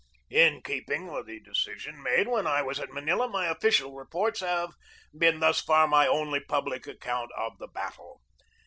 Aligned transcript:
In 0.31 0.63
keeping 0.63 1.11
with 1.11 1.27
the 1.27 1.39
decision 1.39 2.01
made 2.01 2.27
when 2.27 2.47
I 2.47 2.63
was 2.63 2.79
at 2.79 2.91
Manila, 2.91 3.27
my 3.27 3.45
official 3.45 3.93
reports 3.93 4.39
have 4.39 4.73
been 5.15 5.41
thus 5.41 5.61
far 5.61 5.87
my 5.87 6.07
only 6.07 6.39
public 6.39 6.87
account 6.87 7.29
of 7.37 7.59
the 7.59 7.67
battle. 7.67 8.19